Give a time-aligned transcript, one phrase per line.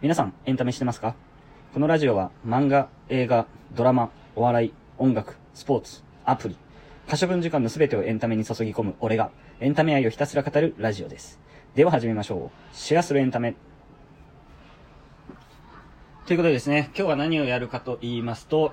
[0.00, 1.16] 皆さん、エンタメしてますか？
[1.74, 6.56] このラジオは漫画、映画、ドラマ、お笑い、音楽、スポーツ、アプリ、
[7.08, 11.40] 可処分時間のすべてをエンタメに注ぎ込む俺が、エンタメ愛をひたすら語るラジオです。
[11.74, 12.76] では始めましょう。
[12.76, 13.56] シェアするエンタメ。
[16.26, 18.72] ということでですね、今日は何をやるかと言いますと、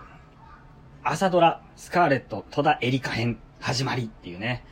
[1.03, 4.63] 朝ドラ、スカーレット、戸田エリカ編、始まりっていうね。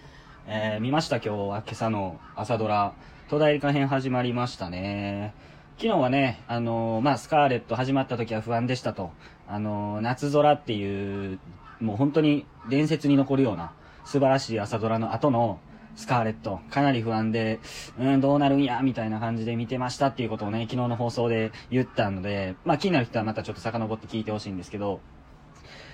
[0.46, 1.16] えー、見ました？
[1.16, 2.94] 今日は今朝の朝ドラ、
[3.28, 5.34] 戸田エリカ編始まりましたね。
[5.78, 9.12] 昨日はね、あのーまあ、スカーレット始まった時は不安でしたと。
[9.48, 11.40] あのー夏空っていう、
[11.82, 13.74] もう本当に伝説に残るような
[14.06, 15.60] 素晴らしい朝ドラの後の
[15.96, 17.60] スカーレット、かなり不安で、
[18.00, 25.02] うん、どうなるんや、みたいな感じで見てましたっていうことをね、昨日の放送で言ったので、まあ気になる人はまたちょっと遡って聞いてほしいんですけど、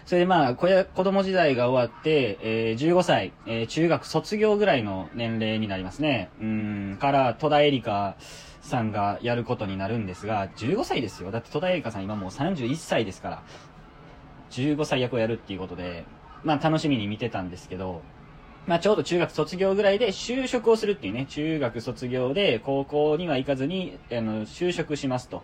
[0.06, 0.68] それでまあ、子
[1.04, 6.30] 供時代が終わって、えー15歳、えー中学卒業ぐらいの年齢になりますね。
[6.42, 8.16] うん、から、戸田恵梨香
[8.62, 11.32] さんがやることになるんですが、15歳ですよ。
[11.32, 13.44] だって戸田恵梨香さん今もう31歳ですから、
[14.52, 16.06] 15歳役をやるっていうことで、
[16.44, 18.02] まあ楽しみに見てたんですけど、
[18.68, 25.44] まあちょうど中学卒業ぐらいで就職をするっていうね、中学卒業で高校には行かずに、あの、就職しますと。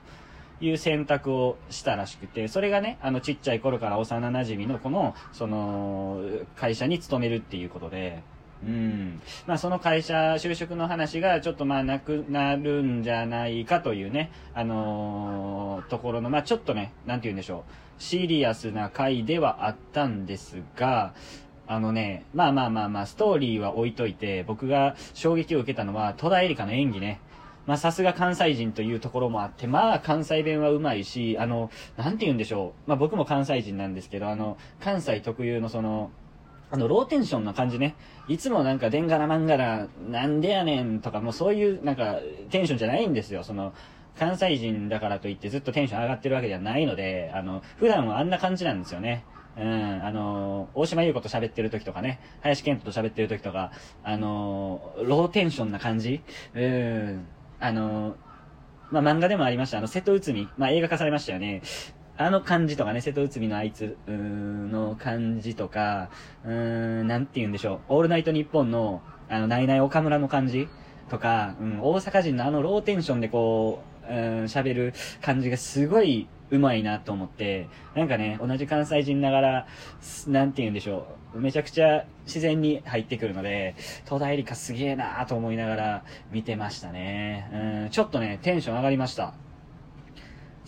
[0.61, 6.21] いう選択をしたらしくて、それがね、あの、ちっちゃい頃から幼馴染のこの、その、
[6.55, 8.23] 会社に勤めるっていうことで、
[8.63, 9.21] うん。
[9.45, 21.13] まあ、その会社、就職の話がちょっとまあ、なくなるんじゃないかというね、あのーところの、まあ、ちょっとね、なんて言うんでしょう、シリアスな回ではあったんですが、
[21.67, 27.19] あのね、まあまあまあまあ、ストーリーは置いといて、僕が衝撃を受けたのは、戸田恵梨香の演技ね。
[27.65, 32.89] まあさすが関西人というところもあって、まあ関西弁はうまいし、あの、なんて言うんでしょう。
[32.89, 36.11] まあ僕も関西人なんですけど、あの、関西特有のその、
[36.71, 37.95] あの、ローテンションな感じね。
[38.27, 43.43] いつもなんか、でんがらまんがら、なんでやねんとか、もうそういう、なんか、テンションじゃないんですよ。
[43.43, 43.73] その、
[44.17, 49.25] 関西人だからといってずっとテンション上がってるわけではないので、あの、普段はあんな感じなんですよね。
[49.57, 53.71] うん、あの、大島優子と喋ってる時とかね、林健人と喋ってる時とか、
[54.03, 56.21] あの、ローテンションな感じ
[56.53, 57.25] うん、
[57.59, 58.15] あの、
[58.91, 61.61] まあ、漫画でもありました、あの、瀬戸内海、まあ、映画化されましたよね。
[62.17, 66.09] あの感じとかね、瀬戸内海のあいつ、の感じとか、
[66.45, 70.69] うーん、なんて言うんでしょう、オールナイトニッポンの、あの、ナイナイ岡村の感じ
[71.09, 74.11] とか、うん、大阪人のあのローテンションでこう、
[74.45, 79.67] 喋る感じがすごい上手いなと思って、なんかね、同じ関西人ながら、
[80.27, 87.49] なんて言うんでしょう、めちゃくちゃ自然に入ってくるので、戸田恵梨香すげえなーと思いながら見てましたね。
[87.83, 89.33] うん、ちょっとね、テンション上がりました。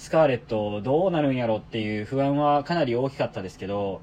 [0.07, 3.99] スカーレットどうなるんやろっていう不安はかなり大きかったですけど、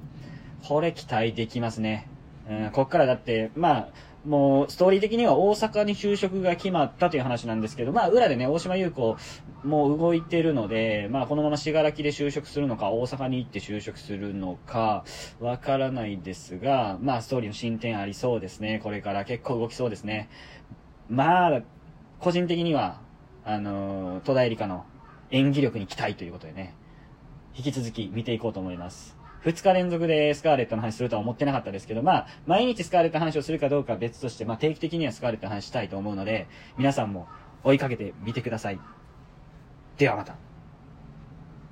[0.63, 2.11] これ期待できますね。
[2.47, 3.89] うん、こっからだって、まあ、
[4.27, 9.17] もう、ストーリー的には大阪に就職が決まったという話なんですけど、まあ、裏でね、大島優子
[9.65, 15.07] もう動いてるので、まあ、このまま信楽で就職するのか、大阪に行って就職するのか、
[15.41, 18.79] わからないですが、まあ、ストーリーの進展ありそうですね。
[18.85, 20.29] これから結構動きそうですね。
[21.09, 21.63] まあ、
[22.21, 23.01] 個人的には、
[23.47, 24.85] あのー戸田恵梨香の
[25.35, 26.77] 演技力に期待ということでね、
[27.57, 29.17] 引き続き見ていこうと思います。
[29.45, 36.47] 2日連続でスカーレットの話するとは思ってなかったですけど、まあ、毎日スカーレットの話をするかどうかは別として、まあ、定期的にはスカーレットの話したいと思うので、
[36.79, 37.27] 皆さんも
[37.65, 38.79] 追いかけてみてください。
[39.99, 40.37] ではまた。